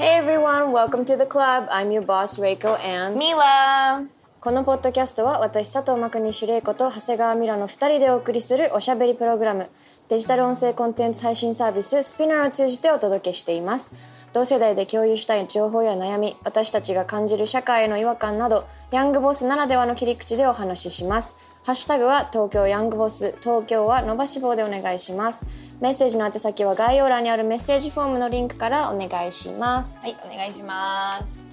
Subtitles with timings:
[0.00, 1.68] Hey everyone, welcome to the club.
[1.68, 4.02] I'm your boss Reiko and ミラ
[4.40, 9.68] このポッドキャストは私佐藤真国主玲子と長谷川ミラの2人でお送りするおしゃべりプログラム
[10.08, 13.92] デジタル音声コンテンツ配信サービススピナーを通じてお届けしています。
[14.32, 23.36] 同世代で共有したい情報や悩み私たちが感じる社会への違和感などヤングボスならではの切り口でお話ししますハッシュタグは東京ヤングボス。
[23.40, 25.44] 東京は伸ばし棒でお願いします。
[25.80, 29.98] メッセージの宛先は概要欄にあるメッセージフォームのリンクからお願いします。
[29.98, 31.44] はいお願いします。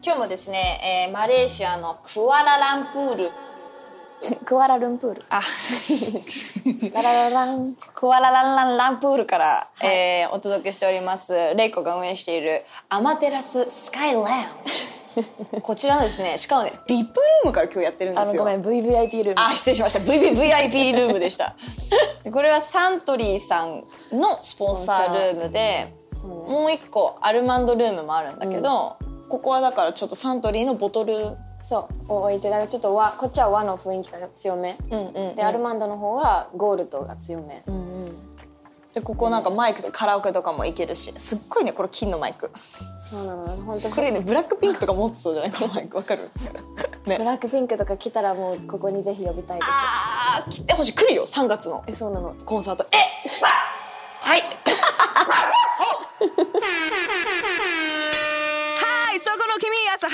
[0.00, 3.30] 今日もですね、えーマレーシアのクアラランプール。
[4.46, 5.24] クアラルンプール。
[5.28, 5.40] あ。
[6.94, 7.74] ララララン。
[7.94, 11.32] クアラランランランプールから、えーお届けしております。
[11.56, 14.97] レイコが運営しているアマテラススカイラウンジ
[15.62, 18.42] こちらのですねしかもねリップルームから今日やってるんですよ。
[18.42, 19.34] あのごめん VVIP ルーム。
[19.36, 20.00] あ失礼しました。
[20.00, 21.56] VVVIP ルームでした。
[22.22, 28.96] でこれはサントリーさんのスポンサールームでもう一個アルマンドルームもあるんだけど、
[29.28, 31.36] ここはだからちょっとサントリーのボトル。
[31.60, 37.64] そうを置いてだからちょっと和こっちは和の雰囲気が強め、うんうんでアルマンドの方はゴールドが強め、
[38.94, 42.50] でここなんかマイクとカラオケとかもいけるしすっごいねこれ金のマイク。
[43.10, 43.46] そうなの。
[43.46, 43.94] 本当に。
[43.94, 45.52] これねブラックピンクとか持ってそうじゃない？
[45.52, 45.96] このマイク。
[45.96, 46.30] わかる？
[47.06, 47.18] ね。
[47.18, 49.70] ブラックピンクとか来たらもうここにぜひ呼びたいです。
[49.70, 50.94] あー来てほしい。
[50.94, 51.84] 来るよ3月の。
[51.86, 52.34] えそうなの。
[52.44, 52.86] コンサート。
[52.90, 52.96] え
[54.20, 54.42] はい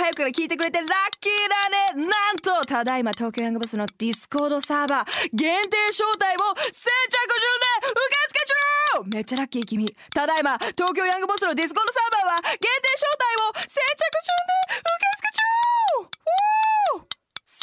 [0.04, 0.88] 早くから聞いてくれてラッ
[1.18, 1.32] キー
[1.96, 2.04] だね。
[2.04, 5.08] なんとただいま東京ヤングボスのディスコードサーバー。
[5.32, 7.48] 限定招待を先着順
[7.80, 9.16] で受付中。
[9.16, 12.68] めっちゃラッキー君ただいま東京ヤングボスのディスコードサーバーは限定
[13.00, 15.40] 招待を先着順で受付中。
[16.02, 16.63] ウォー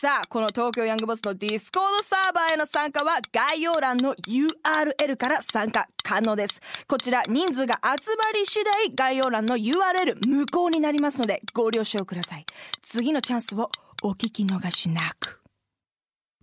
[0.01, 6.59] さあこの東京ヤングボスのディスコードサーバーへの参加は概要欄の URL から参加可能です。
[6.87, 12.47] こちら人数が集まり次第概要欄の URL 無効になりますのでご了承ください。
[12.81, 13.69] 次のチャンスを
[14.01, 15.39] お聞き逃しなく。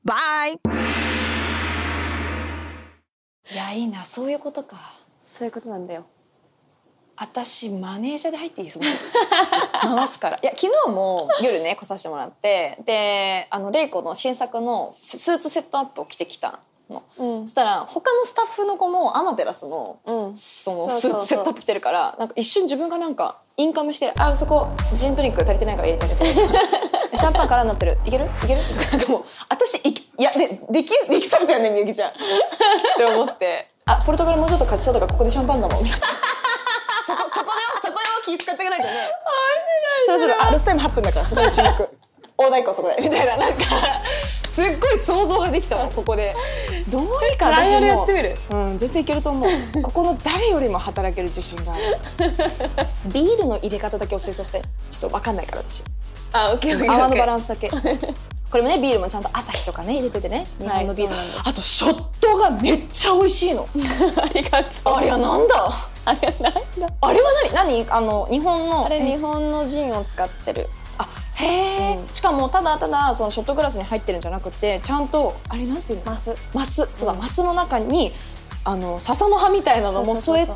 [0.05, 0.53] バイ。
[0.53, 0.59] い
[3.57, 4.05] やいいな。
[4.05, 4.77] そういうことか。
[5.25, 6.07] そういうことなんだよ
[7.21, 8.85] 私マネージャーで入っていいその
[9.97, 10.37] 回すから。
[10.41, 17.47] いや昨日も夜ね来させてもらってであのレイコの新作のススーツセットアップを着てきたの、うん。
[17.47, 20.37] そしたら他のスタッフの子もアマテラスの,、うん。
[20.37, 26.35] そのスーツセットアップ着てるからなんか一瞬自分がなんかインカムして「あそこジントニック足りてないから入れてあげて」
[27.19, 27.99] シャンパン空になってる。
[28.05, 28.27] いける？
[28.45, 32.11] いける?」とかなんかもう私いけいやでできできそうだよねみゆきちゃん。
[32.11, 32.13] っ
[32.97, 36.07] て思って「あポルトガルもうちょっと勝ちそうだからここでシャンパンかも」みたいな。
[37.09, 37.95] そこそこでもそこでも
[38.37, 38.93] 気使っていかないとね。
[40.07, 41.69] そろそろあ留守タイム8分だからそこで注目。
[42.39, 43.37] 大太鼓そこでみたいな。
[43.37, 43.65] なんか
[44.49, 46.35] すっごい想像ができたのここで。
[46.89, 48.07] どうにか私も。
[48.51, 49.83] うん全然いけると思う。
[49.83, 51.83] ここの誰よりも働ける自信がある。
[53.07, 54.63] ビールの入れ方だけ教えさせて。
[54.91, 55.83] ちょっと分かんないから私。
[56.33, 57.69] あオッケーオッケー泡のバランンスだけ。
[58.51, 60.47] これもねビールもちゃんと朝日とかね入れててね。
[60.59, 61.43] 日本のビール、なんです。
[61.45, 63.69] あとショットがめっちゃ美味しいの。
[64.23, 64.95] ありがとう。
[64.95, 65.73] あれはなんだ？
[66.09, 66.61] あれなんだ
[67.01, 67.91] あれは何何？
[67.91, 68.87] あの日本の？
[68.87, 70.69] あれ日本のジンを使ってる。
[70.99, 76.41] あへえ、しかもただただそのショットグラスに入ってるんじゃなくてちゃんとあれなんていうんですか？
[76.55, 76.89] マス。
[76.95, 78.13] そうだ、マスの中に
[78.65, 80.53] あの笹の葉みたいなのも添えて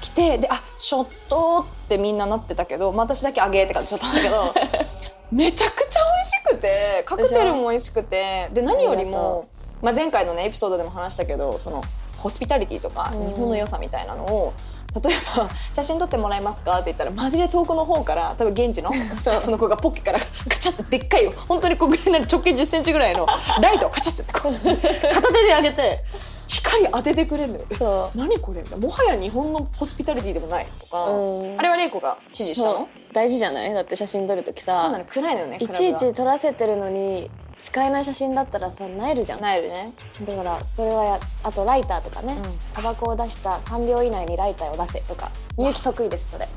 [0.00, 4.54] きてであショットってみんななってたけど、まあ、私だけあげって感じだったんだけど
[5.30, 9.48] めちゃくちゃ美味しくてカクテルも美味しくてで何よりも、
[9.82, 11.84] まあ、前回のねエピソードでも話したけどその
[12.20, 14.52] ホスピタリティとか日本の良さみたいなのを、
[14.94, 23.26] 例えば「写真撮ってもらえますか?」って言ったらマジで遠くの方から多分現地の スタッフの子がポッケからカチャってでっかいよ本当にこうぐらいになる直径1 0ンチぐらいの
[23.60, 26.04] ライトをカチャってこう片手で上げて
[26.48, 28.10] 光当ててくれるのよ。
[28.16, 28.60] 何これ？
[28.60, 28.84] みたいな。
[28.84, 31.56] もはや日本のホスピタリティでもないとかうん。
[31.56, 32.88] あれは玲子が指示したの？
[33.12, 33.72] 大事じゃない？
[33.72, 34.74] だって写真撮るときさ。
[34.80, 35.04] そうなの。
[35.04, 37.30] 暗いのよねいちいち撮らせてるのに
[37.60, 39.40] 使えない写真だったらさなえるじゃん。
[39.40, 39.92] なえるね。
[40.26, 42.36] だからそれはやあとライターとかね。
[42.72, 45.30] タバコを出した3秒以内にライターを出せとか。
[45.58, 46.48] みゆき得意ですそれ。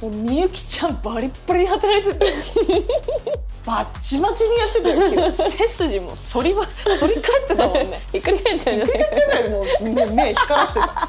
[0.00, 2.26] もうみゆきちゃんバリッバリに働いてて。
[3.66, 6.64] バッチバチにやってたよ今日背筋も反りば
[7.00, 8.00] 反り返ってたもんね。
[8.12, 10.80] ひっくり返っちゃうひっくり返っちゃうぐらいでもうみんな目光らして。
[10.86, 11.08] た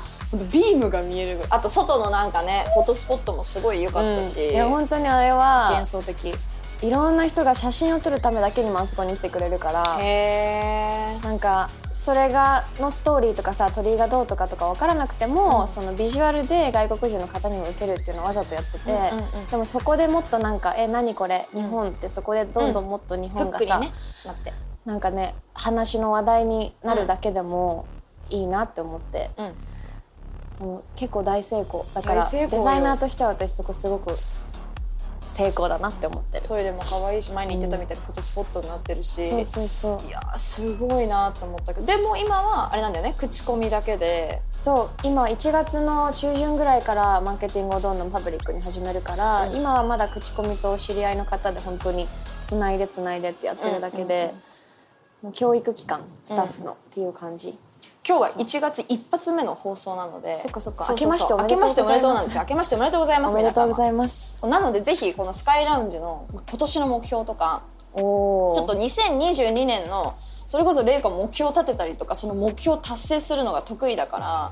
[0.52, 1.52] ビームが見えるぐらい。
[1.52, 6.34] あと外のなんかねフォトスポットもすごい良かったし、いや本当にあれは幻想的
[6.81, 19.48] いろんな人が写真を撮るためだけにもあそこに来てくれるからへえなんかそれがのストーリーとかさ鳥居がどうとかとか分からなくても、そのビジュアルで外国人の方にも受けるっていうのをわざとやってて、うんうんうん。
[19.48, 23.94] でもそこでもっとなんか「え何これ日本」ってそこでどんどんもっと日フ本がさ、ックにね
[24.25, 24.54] なって。
[24.86, 27.86] なんかね話の話題になるだけでも
[28.30, 29.44] いいなって思って、う
[30.66, 30.83] ん。
[30.95, 31.86] 結構大成功。
[31.94, 34.18] だからデザイナーとしては私そこすごく
[35.36, 36.44] 成功だなって思ってる。
[36.48, 40.08] トイレも可愛いし前に言ってたみたいにフォトスポットになってるし、そうそうそう。
[40.08, 44.42] いやーすごいなと思ったけどでも今はあれなんだよね口コミだけで。
[44.52, 44.90] そう。
[45.04, 49.56] 今1月の中旬ぐらいからマーケティングをどんどんパブリックに始めるから、うん。
[49.56, 52.08] 今はまだ口コミとお知り合いの方で本当に
[52.42, 54.34] つないでつないでってやってるだけで、
[55.22, 57.58] もう教育機関スタッフのっていう感じ、
[58.07, 60.84] 今日は1月一発目の放送なのでそっかそっか。
[60.84, 60.94] ううう。
[60.94, 62.38] 明けましておめでとうございます。
[62.38, 63.34] 明けましておめでとうございます。
[63.34, 64.48] おめでとうございいます。
[64.48, 67.66] なのでぜひこのスカイラウンジのまあ今年の目標とか
[67.96, 70.16] ちょっと2022年の
[70.46, 74.51] それこそ玲子目標立てたりとかその目標達成するのが得意だから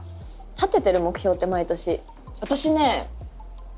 [0.55, 1.99] 立ててる目標って毎年。
[2.41, 3.07] 私ね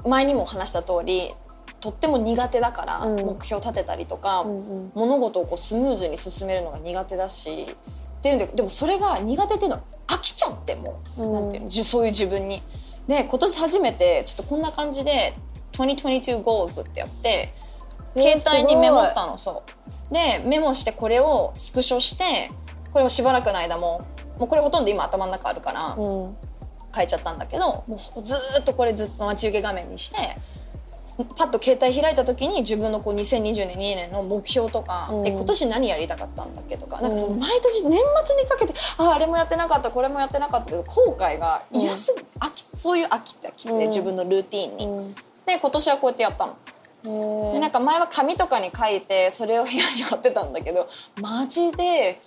[0.05, 1.33] 前にも話した通り
[1.81, 3.25] とっても苦手だから、うん。
[3.25, 4.51] 目標立てたりとか、んう
[4.85, 4.91] ん。
[4.95, 7.75] 物事をこうスムーズに進めるのが苦手だし
[8.25, 11.33] っていうんででもそれが苦手っていうのは飽きちゃってもう、うん。
[11.33, 12.63] なんていうのじそういう自分に。
[13.07, 15.35] で今年初めてちょっとこんな感じで
[15.73, 17.53] 2022 goals ってやって
[18.15, 19.63] えー携帯にメモったのそ
[20.09, 20.13] う。
[20.13, 22.49] でメモしてこれをスクショして
[22.91, 24.05] これをしばらくの間も
[24.39, 26.35] もうこれほとんど今頭の中あるから、うん。
[26.95, 30.15] 変えちゃったんだけどもうずーっとこれずっと待ち受け画面にして
[31.23, 35.23] パッと携帯開いた時に自分のこう2022年の目標とか、うん。
[35.23, 37.39] で今年何やりたかったんだっけとか,、なんかそのうん。
[37.39, 43.79] 毎年年末にかけてああれもやってなかったこれもやってなかったけど後悔が嫌すぎ、飽きそういう飽きって飽きて、うん。
[43.87, 44.85] 自分のルーティンに。
[44.85, 45.15] うん。
[45.45, 46.55] で今年はこうやってやったの。
[47.53, 50.89] でなんか前は紙とかに書いてそれを部屋に貼ってたんだけど
[51.21, 52.19] マジで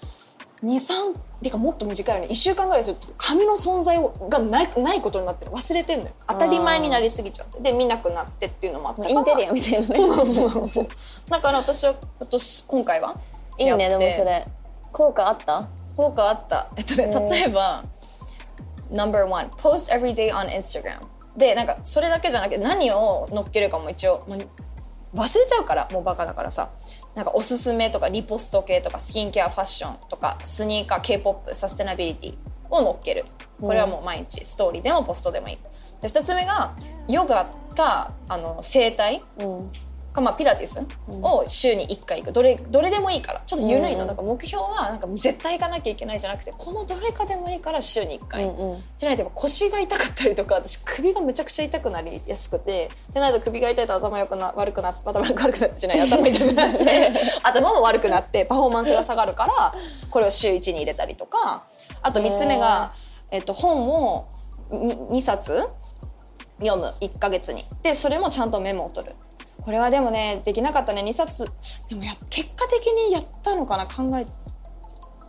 [0.62, 3.96] 23てかもっと短いよね1週間ぐらいすると紙の存在
[4.28, 5.52] がないないことになってる。
[5.52, 6.12] 忘れてんのよ。
[6.26, 7.60] 当たり前になりすぎちゃって。
[7.60, 9.02] で見なくなってっていうのもあった。
[9.02, 9.94] からインテリアみたいなね。
[9.94, 10.88] そうなのそうなのそう。
[11.30, 13.14] だから私は今年今回は？
[13.58, 14.44] いいねでもそれ。
[14.92, 15.68] 効果あった？
[15.96, 16.66] 効果あった。
[16.76, 17.84] えっとね例えば
[18.90, 20.98] No.1 Post every day on Instagram
[21.36, 24.24] でなんかそれだけじゃなくて何を載っけるかも一応
[25.14, 26.70] 忘れちゃうからもうバカだからさ
[27.18, 32.34] なんかおすすめとかリポスト系とかスキンケアファッションとかスニーカー k p o p サステナビリティ
[32.70, 33.24] を載っける。
[33.60, 35.58] これはもう毎日ストーリーでもポストでもいい。
[36.00, 36.76] で2つ目が
[37.08, 39.70] ヨガかあの整体うん
[40.18, 40.86] かまあピラティス
[41.22, 42.32] を週に1回行く。
[42.32, 43.42] どれどれでもいいから。
[43.46, 44.08] ちょっと緩いの、うん。
[44.08, 48.50] だから目標はなんか絶対行かなきゃいけないじゃなくてこのどれかでもいいから週に1回、
[48.96, 57.12] じゃないとやっぱ腰が痛かったりとか私首がめちゃくちゃ痛くなりやすくてでないと首が痛いと頭よくな悪くなって頭悪くなってじゃない頭痛くなって
[57.42, 59.74] 頭も悪くなってパフォーマンスが下がるから
[60.10, 61.64] これを週1に入れたりとか。
[62.02, 62.92] あと3つ目が、
[63.30, 64.28] えっと、本を
[64.70, 65.68] 2, 冊
[66.60, 66.94] 読む。
[67.00, 67.64] 1ヶ月に。
[67.82, 69.14] でそれもちゃんとメモを取る
[69.68, 71.02] これはでもねできなかったね。
[71.02, 71.44] 2冊。
[71.90, 73.84] でもや結果的にやったのかな？
[73.84, 74.24] 考え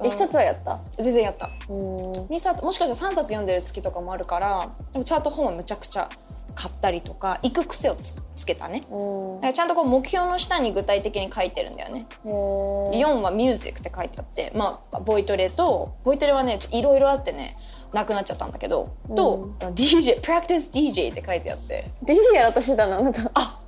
[0.02, 0.80] 一冊はやった。
[0.98, 1.50] 全然やった。
[1.68, 1.78] うん。
[1.78, 2.64] 2冊。
[2.64, 6.08] もしかしたら3冊読んでる月とかもあるからでもちゃんと本はむちゃくちゃ
[6.56, 8.80] 買ったりとか行く癖をつつけたね。
[8.80, 12.06] ちゃんとこう目標の下に具体的に書いてるんだよね。
[12.24, 12.92] へー。
[12.92, 17.56] 4は「ミュージック」って書いてあってまあボイトレとボイトレはねいろいろあってね
[17.92, 18.86] なくなっちゃったんだけど、
[19.18, 21.92] と DJ「Practice DJ」って書いてあって。
[22.04, 23.00] DJ やろうとしてたの？
[23.00, 23.30] あなた。
[23.34, 23.60] あ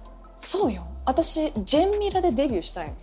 [0.42, 0.86] そうよ。
[1.04, 2.94] 私ジェンミラでデビューしたいの。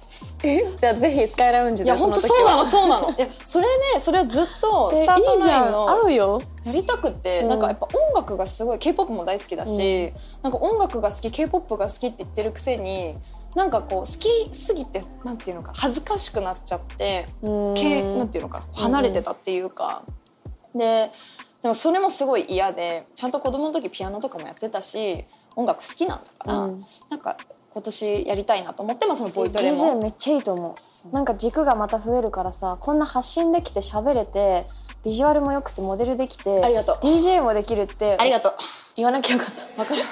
[0.43, 0.77] え？
[0.77, 3.11] じゃあぜひスカイラウンジでいや本当そうなのそうなの。
[3.11, 6.43] いやそれねそれはずっとスタートラインの合うよ。
[6.65, 7.49] やりたくて、うん。
[7.49, 13.17] なんかやっぱ音楽がすごい k p o p も大好きだし、なんか音楽が好き k p o p が好きって言ってるくせに
[13.57, 17.75] なんかこう好きすぎてなんていうのか恥ずかしくなっちゃって、うん。
[17.75, 20.03] けなんていうのか離れてたっていうか、
[20.75, 21.11] で
[21.63, 25.25] でもそれもすごい嫌でちゃんと子供の時ピアノとかもやってたし
[25.59, 26.81] 音楽好きなんだから、うん。
[27.11, 27.37] なんか
[27.75, 29.77] 今年やりたいなと思って、まあ、そのボイトレも。
[29.77, 30.77] DJ めっちゃいいと思
[31.11, 31.13] う。
[31.13, 34.67] なんか軸がまた増えるからさこんな発信できて喋れて
[35.05, 36.97] ビジュアルも良くてモデルできてありがとう。
[37.05, 38.53] DJ もできるってありがとう。
[38.95, 39.81] 言わなきゃよかった。
[39.81, 40.03] わかる。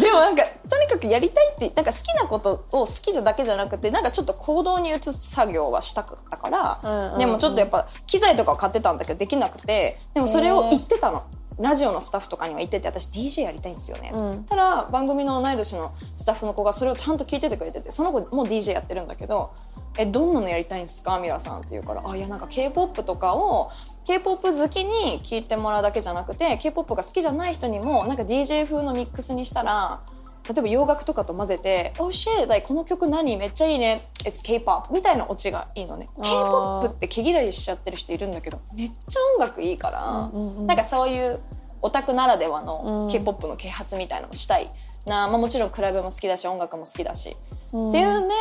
[0.00, 7.18] でもなんかとにかくやりたいってなんか好きなことを好きじゃだけじゃなくてなんかちょっと行動に移す作業はしたかったから、うんうんうん。
[7.18, 11.24] でもちょっとやっぱ機材とかを買ってたんだけどできなくてでもそれを言ってたの。
[11.62, 14.44] ラジオのスタッフとかには言ってて私 DJ やりたいんですよね、うん。
[14.44, 19.52] ただ番組の同い年のスタッフの子がそれをちゃんと聞いててくれててその子もう DJ やってるんだけど
[19.96, 21.18] 「えどんなのやりたいんですか？
[21.18, 23.70] ミラさん」って言うから「あいやなんか k p o p とかを
[24.06, 30.00] k p o p 好きに聞いてもらうだけじゃなくて k p o p が好きじゃない人にもなんか DJ 風のミックスにしたら
[30.48, 32.48] 例えば洋楽とかと混ぜて「Oh shit!
[32.48, 33.36] Like この曲何？
[33.36, 34.08] めっちゃいいね。
[34.24, 36.06] It's K-pop」みたいなオチがいいのね。
[36.22, 40.66] K-pop って毛嫌いしちゃってる人いるんだけどめっちゃ音楽いいから、うんうんうん。
[40.66, 41.40] なんかそういう
[41.80, 43.08] オタクならではうのん。
[43.08, 44.68] K-pop の啓発みたいなのをしたい
[45.06, 47.36] な、まあ、もちろんクラブも好きだし音楽も好きだし、
[47.72, 47.88] うん。
[47.88, 48.34] っていうんで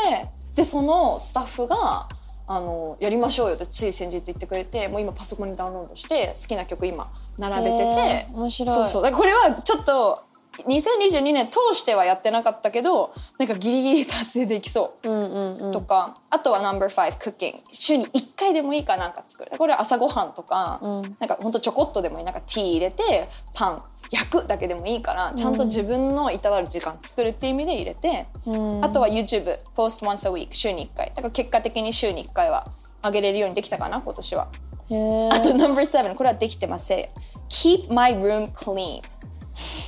[0.55, 2.09] でそのスタッフが
[2.47, 7.83] あのやりましょうよってつい先日言ってくれてもう今パソコンにダウンロードして好きな曲今並べてて。
[7.83, 8.75] へー面白い。
[8.75, 9.03] そうそう。
[9.03, 10.23] だからこれはちょっと
[10.59, 15.71] 2022年通してはやってなかったけどなんかギリギリ達成できそう。
[15.71, 19.51] とか、あとは No.5 クッキング週に1回でもいいからなんか作る。
[19.57, 21.01] これ朝ごはんとか、うん。
[21.19, 22.25] なんかほんとちょこっとでもいい。
[22.25, 23.83] なんかティー入れてパン。
[24.11, 28.83] 焼くだけでもいいからちゃんと自分のいたわる時間作るっていう意味で入れて、うん。
[28.83, 31.11] あとは YouTube post once a week 週に1回。
[31.15, 32.65] だから結果的に週に1回は
[33.01, 34.49] 上げれるようにできたかな今年は。
[34.49, 37.05] あと No.7 これはできてません。
[37.47, 39.01] Keep my room clean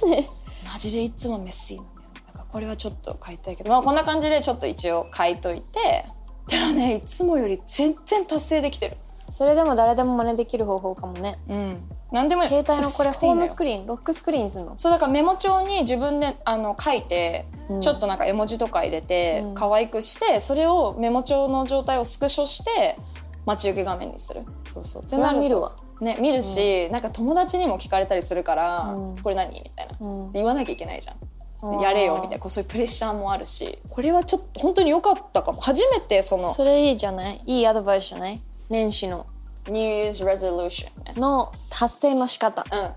[0.06, 0.43] マ
[0.90, 2.08] ジでいつもメッシーなんだよ。
[2.28, 3.70] だからこれはちょっと書いたいけど。
[3.70, 6.06] まあこんな感じでちょっと一応書いといて。
[6.50, 8.98] でもねいつもより全然達成できてる。
[9.30, 11.40] それでも誰でも真似できる方法かもね。
[11.48, 11.80] うん。
[12.12, 14.78] 何でも携帯のこれホームスクリリーンロックスクリーンするの？
[14.78, 17.82] そうだからメモ帳に自分であの書いて、うん。
[17.82, 19.56] ちょっとなんか絵文字とか入れて、うん。
[19.56, 22.98] 可愛くしてそれをメモ帳の状態をスクショして
[23.46, 24.42] 待ち受け画面にする。
[24.68, 25.04] そうそう。
[25.08, 29.18] それは見るわね見るし、なんか友達にも聞かれたりするから「うん。
[29.18, 30.26] これ何?」みたいな、うん。
[30.34, 31.82] 言わなきゃいけないじゃん。
[31.82, 35.62] やれよみたいなこうそういうプレッシャーもあるしこれはちょっと本当に良かったかも。
[35.62, 37.40] 初めてそのそれいいじゃない？
[37.46, 38.42] いいアドバイスじゃない？
[38.70, 39.26] 年始の。
[39.68, 41.14] New Year's Resolution ね。
[41.16, 42.66] の達成の仕方。
[42.70, 42.90] うん。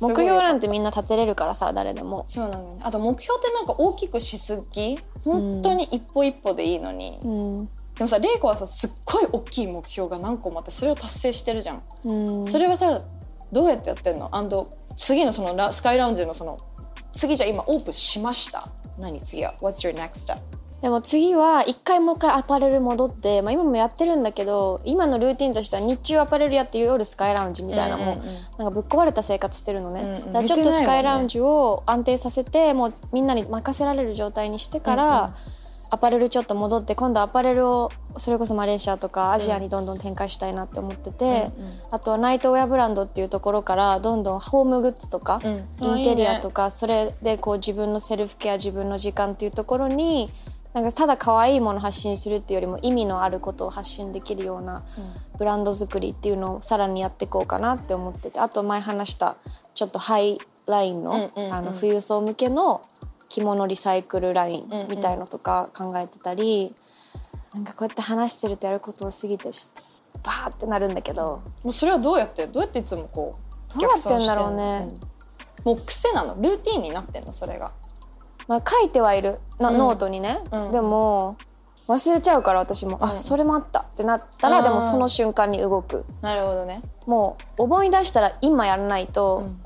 [0.00, 2.24] 目標なんててみんな立てれるからさ誰でも。
[2.26, 2.70] そうなのよ。
[2.70, 4.98] ねあと目標ってなんか大きくしすぎ？
[5.22, 12.46] 本当に一歩一歩でいいのに、うんでもさ玲子はさすっごい大きい目標が何個もあってそれを達成してるじゃん、うん。
[12.46, 13.00] それはさ
[13.52, 14.30] どうやってやってんの？
[14.96, 16.58] 次のそのラスカイラウンジのその
[17.12, 18.68] 次じゃあ今オープンしました？
[18.98, 20.38] 何次は？What's your next step?
[20.82, 28.28] でも次は一回もう一回アパレル戻って、まあ、今もやってるんだけど今のルーティンとしては日中アパレルやって夜スカイラウンジみたいなもう,、うんうん。
[28.28, 30.20] うんなんかぶっ壊れた生活してるのね、うんうん。
[30.20, 35.34] だからちょっとスカイラウンジを安定させてもうみんなに任せられる状態にしてから、うんうん
[35.90, 41.72] アパレルちょっと戻って今度アパレルをそれこそマレーシアとかアジアにどんどん展開したいなって思ってて、うんうん。
[41.90, 45.96] あとはナイトウェアブランドっていうところからどんどんホームグッズとか、うん。
[45.98, 50.30] インテリアとかそれでこう自分のセルフケア自分の時間っていうところに
[50.72, 54.82] なんかただ可愛いもの発信するっていうよりも意味のあることを発信できるような
[55.38, 59.36] ブランド作りっていうのをさらにやっていこうかなって思っててあと前話した
[59.74, 61.54] ちょっとハイラインの,、うんうんうん。
[61.54, 62.82] あの富裕層向けの
[63.34, 66.72] 着物リサイクルラインみたいのとか考えてたり、
[67.52, 71.42] なんかこうやって話してるとやることを過ぎてちょっとバーってなるんだけど。
[71.64, 73.32] もうそれはどうやってどうやっていつもこ
[73.76, 74.86] うどうやってんだろうね。
[74.86, 75.74] 逆算してんの？
[75.74, 76.34] もう癖なの？
[76.40, 77.32] ルーティンになってんの？
[77.32, 77.72] それが。
[78.46, 79.40] まあ、書いてはいる。
[79.58, 79.78] な、うん。
[79.78, 80.70] ノートにね、うん。
[80.70, 81.36] でも
[81.88, 86.04] 忘れちゃうから私も、あそれもあったってなったら、うんでもその瞬間に動く。
[86.22, 86.82] なるほどね。
[87.06, 89.60] もう思い出したら今やらないと、うん。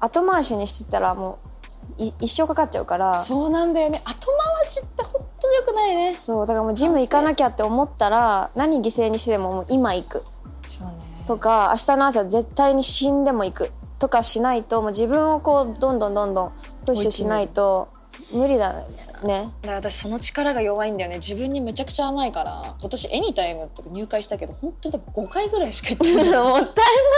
[0.00, 1.47] 後回しにしてたらもうい
[1.98, 3.18] 一生かかっちゃうから。
[3.18, 4.00] そうそうなんだよね。
[4.04, 6.14] 後回しって本当に良くないね。
[6.14, 10.22] だからもうジム行かなきゃって思ったら何犠牲にしてでももう今行く。
[10.62, 10.94] そうね。
[11.26, 13.72] とか明日の朝絶対に死んでも行く。
[13.98, 16.52] とかしないともう自分をこうどんどんどんどん
[16.86, 17.88] プッシュしないと
[18.30, 18.84] 無理だ
[19.24, 19.52] ね。
[19.62, 21.16] だから私その力が弱いんだよね。
[21.16, 26.24] 自分にめちゃくちゃ甘いから今年エニタイムとか入会したけど本当に5回ぐらいしか行ってない。
[26.42, 26.72] もったいな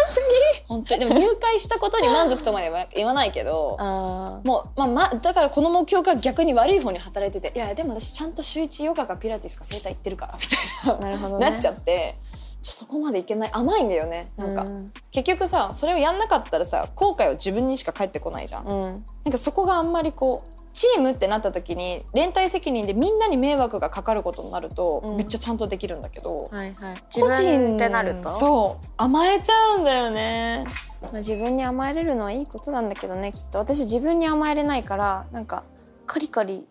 [0.09, 0.21] す
[0.57, 0.65] ぎ。
[0.69, 1.01] 本当に。
[1.01, 11.01] でも入会したことに満足とまでは言わないけどあもう、まあまあ、だからこの目標が逆に悪い方に働いてていやでも私ちゃんと週一ヨガかピラティスか整体行ってるからみたいな。
[11.01, 11.51] なるほどね。
[11.51, 12.15] なっちゃって
[12.63, 14.31] ちょそこまでいけない甘いんだよね。
[14.37, 14.93] なんか、うん。
[15.11, 19.05] 結局さそれをやんなかったらさ後悔は自分にしか返ってこないじゃん、うん。
[19.25, 25.17] なんかそこがあんまりこうチームってなった時に連帯責任でみんなに迷惑がかかることになると、うん。
[25.17, 26.97] めっちゃちゃんとできるんだけど、はいはい。
[27.21, 28.29] 個人ってなると？
[28.29, 30.65] そう甘えちゃうんだよね。
[31.03, 35.65] まあ、自分に甘えれるのはいいことなんだけどねきっと私自分に甘えれないからなんか
[36.07, 36.67] カリカリ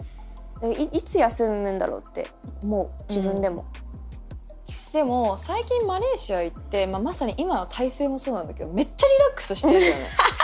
[0.62, 2.28] いいつ休むんだろうって
[2.64, 3.66] 思う自分でも、
[4.94, 10.08] でも最近マレーシア行って、まあ、まさに今の体勢もそうなんだけどめっちゃリラックスしてるよね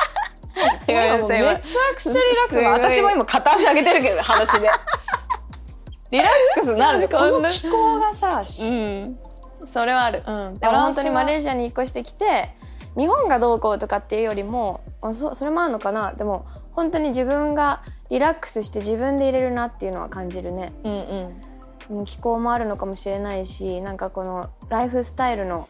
[0.55, 2.57] めちゃくちゃリラックス。
[2.59, 4.69] 私も今片足上げてるけど裸足で
[6.11, 7.07] リラックスなるね。
[7.07, 9.19] この気候がさ、しん
[9.65, 12.55] それはある、うんでも本当にマレーシシアに引っ越してきて
[12.95, 16.13] 日本がどうこうとかっていうよりもあそそれもあるのかな。
[16.13, 19.65] でも本当に自分がリラックスして自分で入れるな。
[19.67, 23.35] っていうのは感じるねアうんうんうん気候もあるのかもしれな。
[23.35, 23.93] いしな。
[23.93, 25.67] んかこのライフスタイルの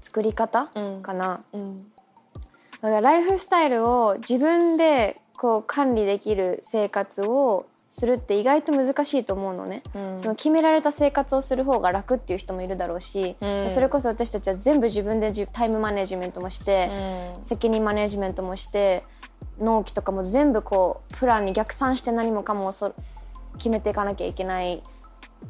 [0.00, 1.76] 作り方うんかな、うん
[2.82, 10.20] だからライフスタイルを自分でこう管理できる生活をするって意外と難しいと思うのね、うん。
[10.20, 13.70] その決められた生活をする方が楽っていう人もいるだろうし、うん。
[13.70, 16.90] それこそ私たちは全部自分でじタイムマネジメントもして、
[17.42, 19.02] 責任マネジメントもして
[19.58, 22.94] 納期とかも全部こうプランに逆算して何もかもそ
[23.54, 24.82] 決めていかなきゃいけない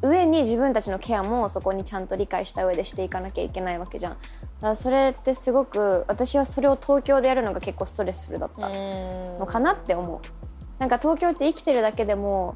[0.01, 4.13] 上に自分たちのケアもそこにちゃんと理解した上でしていかなきゃいけないわけじゃん。
[4.13, 4.27] だか
[4.61, 10.19] らそれってすごく私はそれを東京でやるのが結構ストレスフルだったのかなって思う。
[10.79, 12.55] なんか東京って生きてるだけでも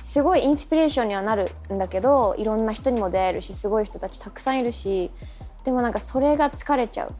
[0.00, 5.10] すごいインスピレーションにはなるんだけどいろんな人にも出会えるしすごい人たちたくさんいるし
[5.64, 7.14] でもなんかそれが疲れちゃう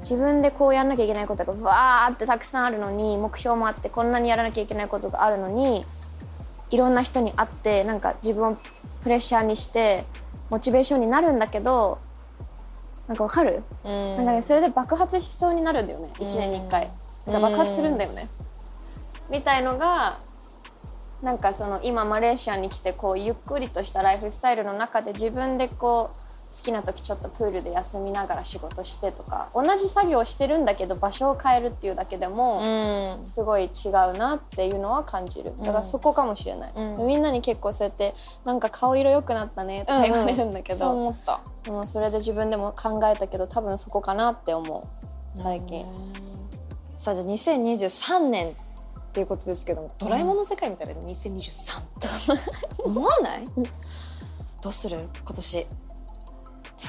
[0.00, 5.84] 自分でこうやんなきゃいけないことがわーってたくさんあるのに目標もあってこんなにやらなきゃいけないことがあるのに
[6.70, 8.56] いろんな人に会ってなんか自分を
[9.02, 10.04] プレッシャーにして
[10.50, 11.98] モチベーションになるんだけど
[13.08, 16.88] なんかわかる、なんかねそれで爆発しそうになるんだよね1年に1回。
[17.26, 18.28] なんか爆発するんだよね。
[19.28, 20.18] みたいのが
[21.22, 35.52] なんかその今マレーシアに来てこうゆっくりとしたライフスタイルの中で自分でこう好きな時ちょっとプールで休みながら仕事してとか同じ作業をしてるんだけど場所を変えるっていうだけでもすごい違うなっていうのは感じる。
[35.60, 38.12] だからそこかもしれない、みんなに結構そうやって
[38.44, 41.40] なんか顔色良くなったねとか言われるんだけそうど、思った。
[41.70, 44.82] うんそれで自分でも考えたけど多分そこかなって思
[45.36, 45.38] う。
[45.38, 45.86] 最近。
[46.96, 48.52] さあじゃあ2023年っ
[49.12, 52.08] ていうことですけどもドラえもんの世界みたいな2023って
[52.84, 53.44] 思わない？
[54.62, 54.98] どうする？
[55.24, 55.66] 今年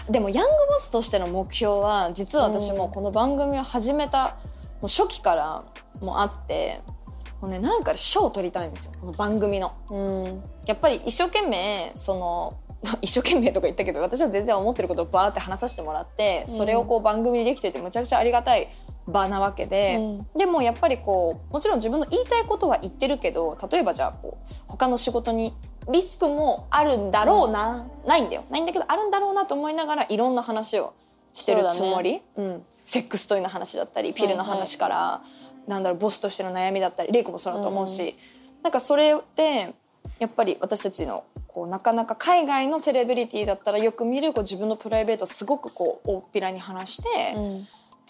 [0.09, 4.37] でもヤングボスとしての目標は実は私もこの番組を始めた
[4.81, 5.63] もう初期から
[6.01, 6.81] もあって
[7.41, 9.73] もうねなんかで賞を取りたいんですよこの番組の。
[9.89, 12.53] うんやっぱり一生懸命その
[13.01, 18.69] 一生懸命とか言ったけど私は全然思ってることをバーって話させてもらってそれをこう番組にできててむちゃくちゃありがたい
[19.07, 20.27] 場なわけで、うん。
[20.37, 25.53] でもやっぱりこうもちろん自分の言いたいことは言ってるけど例えばじゃあこう他の仕事に
[25.91, 28.43] リスクもあるんだろうな、ないんだよ。
[28.49, 30.93] ないんだけどあるんだろうなと思いながらいろんな話を
[31.33, 32.21] してるつもり。
[32.35, 35.21] う、ん、セックストイの話だったりピルの話から、
[35.67, 38.15] なんだろうボスとしての悩みだったりレイコもそうだと思うし、
[38.63, 39.73] なんかそれって
[40.19, 47.09] やっぱり私たちのこうなかなか海外のセレブリティだったらよく見るこう自分のプライベートをすごくこう大っぴらに話して、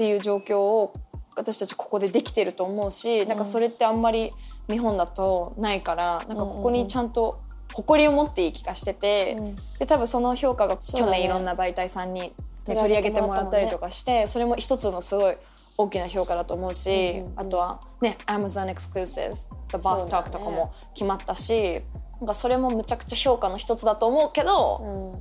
[0.02, 0.94] っていう状況を
[1.38, 4.32] 私たちここでできてると思うしなんかそれってあんまり
[4.68, 7.40] 日本だとないからなんかここにちゃんと
[7.72, 9.38] 誇りを持っていい気がしてて、
[9.80, 12.34] で多分その評価が去年いろんな媒体さんに、ね
[12.66, 15.36] 取取り上げてもらったりとかしてそれも一つのすごい
[15.78, 19.38] 大きな評価だと思うし、あとはね Amazon Exclusive The
[19.72, 20.28] そう Boss だね。
[20.28, 21.82] Talk とかも決まったし、
[22.20, 25.14] なんかそれもむちゃくちゃ評価の一つだと思うけど、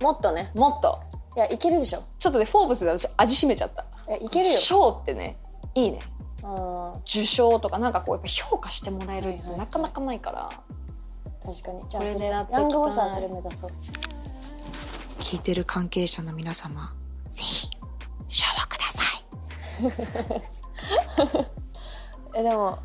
[0.00, 0.98] もっとねもっと。
[1.34, 2.02] いやいけるでしょ。
[2.18, 3.86] ちょっとで「フォーブス」で私味しめちゃった。
[4.12, 4.50] いやいけるよ。
[4.52, 5.38] 賞ってね
[5.74, 6.00] いいね。
[6.42, 6.92] うん。
[7.00, 10.48] 受賞とかなんかこうやっぱ評価してもらえるってなかなかないから、
[11.44, 11.88] 確かに。
[11.88, 12.58] じゃあそれ狙っていきた。
[12.58, 13.70] いヤングボスはそれ目指そう。
[15.20, 16.92] 聞いてる関係者の皆様
[17.30, 17.68] ぜひ
[18.28, 19.24] シャワーください。
[22.40, 22.78] えでも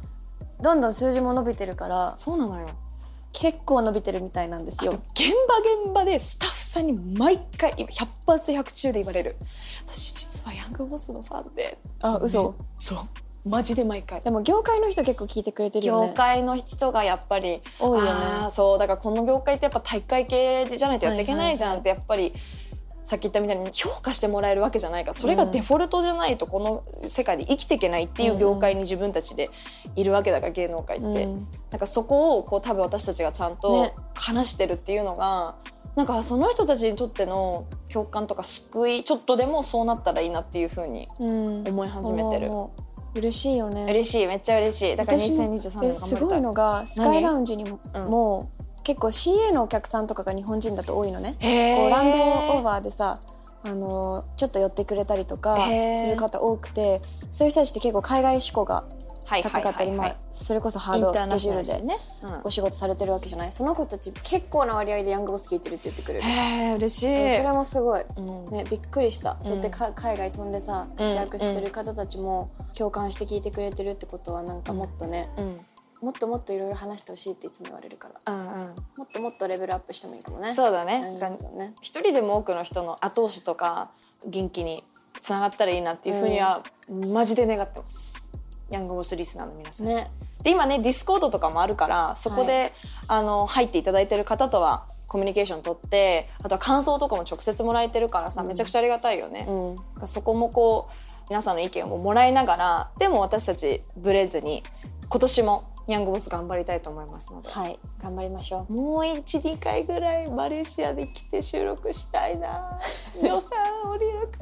[0.61, 2.67] どんどん数字も伸びてるからそうなのよ
[3.39, 4.91] 結構伸びてるみたいなんですよ。
[5.11, 9.35] 現場現場でスタッフさんに毎回100発100中で言われる。
[9.85, 11.77] 私実はヤングボスのファンで。
[12.01, 12.49] あ嘘。
[12.49, 12.99] ねそう。
[13.47, 14.21] マジで毎回。
[14.21, 16.07] でも業界の人結構聞いてくれてるよね。
[16.07, 18.11] 業界の人がやっぱり多いよね。
[18.49, 18.79] そう。
[18.79, 22.33] だからこの業界ってやっぱ大会系じゃないとやっていけないじゃんってやっぱり
[23.07, 29.49] さっき言ったみたいに評価してもらえるわけじゃないからそれがデフォルトじゃないとこの世界で生きていけないっていう業界に自分たちで
[29.95, 31.47] いるわけだから芸能界って、うん。
[31.71, 33.93] なんかそこをこう多分私たちがちゃんとね。
[34.13, 35.55] 話してるっていうのが、
[35.95, 41.63] なんかその人たちにとっての共感とか救いちょっとでもそうなったらいいなっていうふうにうん。
[41.65, 42.49] 思い始めてる。
[42.49, 42.73] も
[43.15, 43.85] う嬉しいよね。
[43.89, 44.97] 嬉しいめっちゃ嬉しい。
[44.97, 48.51] だから私も2023年すごいのがスカイラウンジにも,、
[48.87, 51.35] 結構 CA のお客さんとかが日本人だと多いのね。
[51.41, 53.19] こうランドオーバーでさ
[53.63, 58.85] あのちょっと寄ってくれたりとかする方多くてそういう人たちって結構海外志向が
[59.25, 61.97] はい高かったり、まあそれこそハードスケジュールでね、
[62.45, 63.51] お仕事されてるわけじゃない。
[63.51, 68.45] その子たち結構な割合でヤングボス聞いてるって言ってくれる、へえ嬉しい、それもすごい、うん。
[68.45, 69.35] ね、びっくりした。
[69.41, 75.57] そうやってか海外飛んでさ活躍してる方たちも共感して聞いてくれてるってことはなんかもっとね、うん
[76.01, 78.33] もっともっといろいろ話してほしいっていつも言われるから。
[78.33, 78.75] うんうん。
[78.97, 80.53] もっともっとレベルアップしてもいいかもね。
[80.53, 81.03] そうだね。
[81.81, 83.91] 一人でも多くの人の後押しとか
[84.25, 84.83] 元気に
[85.21, 86.61] つながったらいいなっていうふうには、
[87.11, 88.31] マジで願ってます。
[88.69, 90.11] ヤングボスリスナーの皆さん、ね。
[90.43, 92.73] で今ねディスコードとかもあるからそこで、
[93.07, 100.07] あの入っていただいてる方とはコミュニケーション取ってあとは感想とかも直接もらえてるからさ、めちゃくちゃありがたいよね、うん。
[100.07, 100.93] そこもこう
[101.29, 104.63] 皆さんの意見をもらいながらでも私たちブレずに
[105.09, 107.79] 今年もヤングボス頑張りたいと思いますので、はい。
[108.01, 108.73] 頑張りましょう。
[108.73, 112.79] もう12回ぐらいマレーシアで来て収録したいな。
[113.23, 114.37] 予算降りるか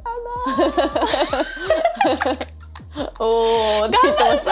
[2.28, 2.38] な。
[3.20, 4.44] おお頑張るぞ。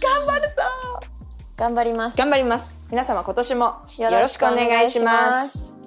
[0.00, 0.54] 頑張るぞ。
[1.56, 2.16] 頑張ります。
[2.16, 2.78] 頑張ります。
[2.90, 3.64] 皆様今年も
[3.98, 5.83] よろしくお願いします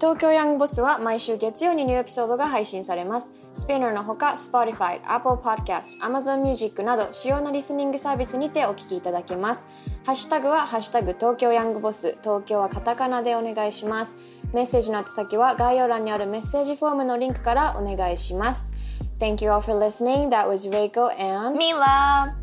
[0.00, 3.32] 東京ヤングボスは毎週月曜にニューエピソードが配信されます。
[3.52, 9.66] スピナーのほか、Spotify、Apple Podcast、Amazon Music など主要なリスニングサービスにてお聞きいただけます。
[10.06, 14.16] ハッシュタグはハッシュタグ東京ヤングボス、東京はカタカナでお願いします。
[14.54, 18.72] メッセージの宛先は概要欄にあるメッセージフォームのリンクからお願いします。
[19.18, 20.30] Thank you all for listening.
[20.30, 22.34] That was Reiko and ミラ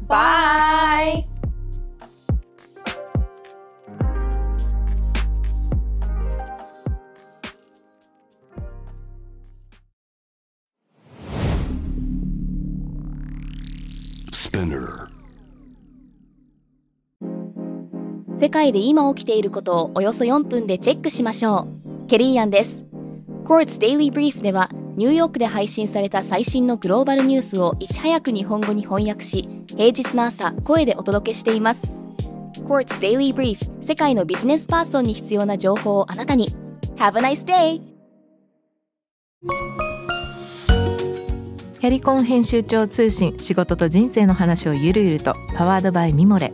[18.48, 21.68] 世界で今起きていることをおよそ4分でチェックしましょ
[22.06, 22.08] う。
[22.08, 22.86] ケリーアンです。
[23.44, 31.92] Quartz Daily Brief では、ニューヨークで配信された最新のグローバルニュースをいち早く日本語に翻訳し、平日の朝、声でお届けしています。
[32.66, 36.56] Quartz Daily Brief 世界のビジネスパーソンに必要な情報をあなたに。
[36.96, 37.82] Have a nice day!
[41.82, 46.54] キャリコン編集長通信仕事と人生の話をゆるゆるとパワードバイミモレ